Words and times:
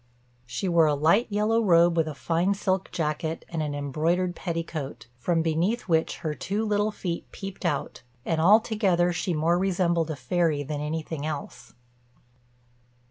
She 0.47 0.67
wore 0.67 0.87
a 0.87 0.95
light 0.95 1.27
yellow 1.29 1.61
robe 1.61 1.95
with 1.95 2.07
a 2.07 2.15
fine 2.15 2.55
silk 2.55 2.89
jacket 2.91 3.45
and 3.49 3.61
an 3.61 3.75
embroidered 3.75 4.35
petticoat, 4.35 5.05
from 5.19 5.43
beneath 5.43 5.81
which 5.81 6.17
her 6.25 6.33
two 6.33 6.65
little 6.65 6.89
feet 6.89 7.31
peeped 7.31 7.65
out; 7.67 8.01
and 8.25 8.41
altogether 8.41 9.13
she 9.13 9.35
more 9.35 9.59
resembled 9.59 10.09
a 10.09 10.15
fairy 10.15 10.63
than 10.63 10.81
anything 10.81 11.23
else. 11.23 11.75